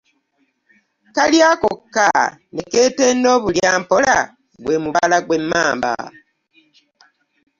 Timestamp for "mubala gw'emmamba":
4.83-5.93